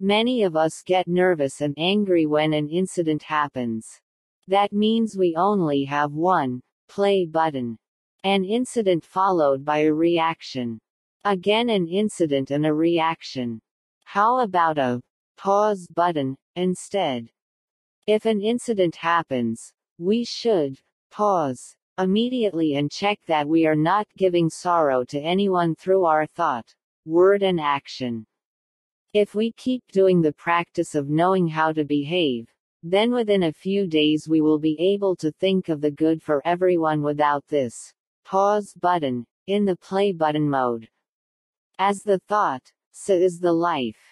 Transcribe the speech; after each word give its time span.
Many 0.00 0.44
of 0.44 0.54
us 0.54 0.84
get 0.86 1.08
nervous 1.08 1.60
and 1.60 1.74
angry 1.76 2.24
when 2.24 2.52
an 2.52 2.68
incident 2.68 3.24
happens. 3.24 4.00
That 4.46 4.72
means 4.72 5.16
we 5.18 5.34
only 5.36 5.84
have 5.86 6.12
one 6.12 6.60
play 6.88 7.26
button. 7.26 7.78
An 8.22 8.44
incident 8.44 9.04
followed 9.04 9.64
by 9.64 9.78
a 9.78 9.92
reaction. 9.92 10.78
Again 11.24 11.68
an 11.68 11.88
incident 11.88 12.52
and 12.52 12.64
a 12.64 12.72
reaction. 12.72 13.60
How 14.04 14.38
about 14.38 14.78
a 14.78 15.00
pause 15.36 15.88
button 15.92 16.36
instead? 16.54 17.30
If 18.06 18.24
an 18.24 18.40
incident 18.40 18.94
happens, 18.94 19.72
we 19.98 20.24
should 20.24 20.78
pause 21.10 21.74
immediately 21.98 22.76
and 22.76 22.88
check 22.88 23.18
that 23.26 23.48
we 23.48 23.66
are 23.66 23.74
not 23.74 24.06
giving 24.16 24.48
sorrow 24.48 25.02
to 25.06 25.18
anyone 25.20 25.74
through 25.74 26.04
our 26.04 26.26
thought, 26.26 26.72
word 27.04 27.42
and 27.42 27.60
action. 27.60 28.26
If 29.14 29.34
we 29.34 29.52
keep 29.52 29.82
doing 29.90 30.20
the 30.20 30.34
practice 30.34 30.94
of 30.94 31.08
knowing 31.08 31.48
how 31.48 31.72
to 31.72 31.82
behave, 31.82 32.46
then 32.82 33.10
within 33.10 33.44
a 33.44 33.52
few 33.52 33.86
days 33.86 34.28
we 34.28 34.42
will 34.42 34.58
be 34.58 34.76
able 34.78 35.16
to 35.16 35.32
think 35.32 35.70
of 35.70 35.80
the 35.80 35.90
good 35.90 36.22
for 36.22 36.42
everyone 36.44 37.02
without 37.02 37.46
this 37.48 37.94
pause 38.26 38.74
button 38.78 39.24
in 39.46 39.64
the 39.64 39.76
play 39.76 40.12
button 40.12 40.50
mode. 40.50 40.90
As 41.78 42.02
the 42.02 42.18
thought, 42.28 42.70
so 42.92 43.14
is 43.14 43.40
the 43.40 43.54
life. 43.54 44.07